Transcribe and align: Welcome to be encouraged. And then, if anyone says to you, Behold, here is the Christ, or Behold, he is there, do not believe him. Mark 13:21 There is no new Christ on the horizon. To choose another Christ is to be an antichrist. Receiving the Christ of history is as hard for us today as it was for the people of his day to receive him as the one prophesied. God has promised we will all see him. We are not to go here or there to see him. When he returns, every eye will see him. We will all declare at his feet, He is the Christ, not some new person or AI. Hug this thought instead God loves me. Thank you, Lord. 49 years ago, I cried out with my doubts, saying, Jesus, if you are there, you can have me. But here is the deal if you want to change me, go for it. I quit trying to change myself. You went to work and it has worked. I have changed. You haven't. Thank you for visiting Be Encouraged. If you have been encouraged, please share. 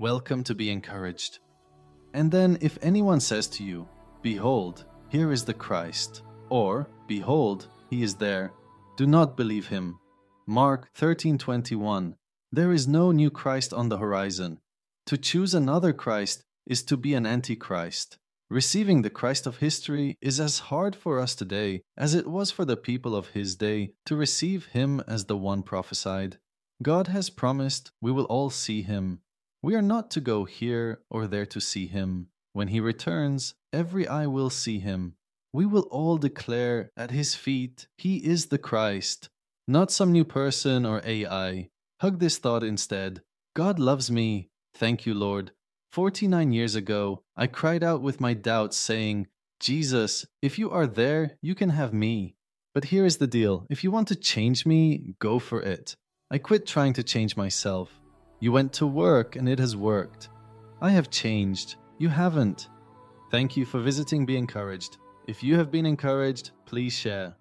Welcome 0.00 0.44
to 0.44 0.54
be 0.54 0.70
encouraged. 0.70 1.40
And 2.14 2.32
then, 2.32 2.56
if 2.62 2.78
anyone 2.80 3.20
says 3.20 3.46
to 3.48 3.62
you, 3.62 3.86
Behold, 4.22 4.86
here 5.10 5.30
is 5.30 5.44
the 5.44 5.52
Christ, 5.52 6.22
or 6.48 6.88
Behold, 7.06 7.68
he 7.90 8.02
is 8.02 8.14
there, 8.14 8.54
do 8.96 9.06
not 9.06 9.36
believe 9.36 9.66
him. 9.66 9.98
Mark 10.46 10.88
13:21 10.94 12.14
There 12.50 12.72
is 12.72 12.88
no 12.88 13.12
new 13.12 13.30
Christ 13.30 13.74
on 13.74 13.90
the 13.90 13.98
horizon. 13.98 14.60
To 15.04 15.18
choose 15.18 15.52
another 15.52 15.92
Christ 15.92 16.44
is 16.66 16.82
to 16.84 16.96
be 16.96 17.12
an 17.12 17.26
antichrist. 17.26 18.16
Receiving 18.48 19.02
the 19.02 19.10
Christ 19.10 19.46
of 19.46 19.58
history 19.58 20.16
is 20.22 20.40
as 20.40 20.70
hard 20.70 20.96
for 20.96 21.18
us 21.18 21.34
today 21.34 21.82
as 21.98 22.14
it 22.14 22.26
was 22.26 22.50
for 22.50 22.64
the 22.64 22.78
people 22.78 23.14
of 23.14 23.36
his 23.36 23.54
day 23.54 23.92
to 24.06 24.16
receive 24.16 24.68
him 24.72 25.02
as 25.06 25.26
the 25.26 25.36
one 25.36 25.62
prophesied. 25.62 26.38
God 26.82 27.08
has 27.08 27.28
promised 27.28 27.92
we 28.00 28.10
will 28.10 28.24
all 28.24 28.48
see 28.48 28.80
him. 28.80 29.20
We 29.62 29.74
are 29.74 29.82
not 29.82 30.10
to 30.12 30.20
go 30.20 30.44
here 30.44 31.00
or 31.10 31.26
there 31.26 31.46
to 31.46 31.60
see 31.60 31.86
him. 31.86 32.28
When 32.54 32.68
he 32.68 32.80
returns, 32.80 33.54
every 33.72 34.08
eye 34.08 34.26
will 34.26 34.50
see 34.50 34.78
him. 34.78 35.16
We 35.52 35.66
will 35.66 35.88
all 35.90 36.16
declare 36.16 36.90
at 36.96 37.10
his 37.10 37.34
feet, 37.34 37.86
He 37.98 38.18
is 38.18 38.46
the 38.46 38.58
Christ, 38.58 39.28
not 39.68 39.90
some 39.90 40.12
new 40.12 40.24
person 40.24 40.86
or 40.86 41.02
AI. 41.04 41.68
Hug 42.00 42.20
this 42.20 42.38
thought 42.38 42.64
instead 42.64 43.22
God 43.54 43.78
loves 43.78 44.10
me. 44.10 44.48
Thank 44.74 45.04
you, 45.04 45.12
Lord. 45.12 45.52
49 45.92 46.52
years 46.52 46.74
ago, 46.74 47.22
I 47.36 47.46
cried 47.46 47.82
out 47.82 48.00
with 48.00 48.20
my 48.20 48.32
doubts, 48.32 48.76
saying, 48.76 49.26
Jesus, 49.58 50.24
if 50.40 50.58
you 50.58 50.70
are 50.70 50.86
there, 50.86 51.36
you 51.42 51.54
can 51.54 51.70
have 51.70 51.92
me. 51.92 52.36
But 52.72 52.84
here 52.86 53.04
is 53.04 53.18
the 53.18 53.26
deal 53.26 53.66
if 53.68 53.84
you 53.84 53.90
want 53.90 54.08
to 54.08 54.16
change 54.16 54.64
me, 54.64 55.14
go 55.18 55.38
for 55.38 55.60
it. 55.60 55.96
I 56.30 56.38
quit 56.38 56.64
trying 56.64 56.94
to 56.94 57.02
change 57.02 57.36
myself. 57.36 57.99
You 58.42 58.52
went 58.52 58.72
to 58.74 58.86
work 58.86 59.36
and 59.36 59.46
it 59.48 59.58
has 59.58 59.76
worked. 59.76 60.30
I 60.80 60.90
have 60.90 61.10
changed. 61.10 61.76
You 61.98 62.08
haven't. 62.08 62.70
Thank 63.30 63.54
you 63.54 63.66
for 63.66 63.80
visiting 63.80 64.24
Be 64.24 64.38
Encouraged. 64.38 64.96
If 65.26 65.42
you 65.42 65.56
have 65.56 65.70
been 65.70 65.84
encouraged, 65.84 66.52
please 66.64 66.94
share. 66.94 67.36